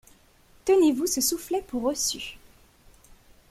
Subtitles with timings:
[0.65, 2.39] Tenez-vous ce soufflet pour reçu.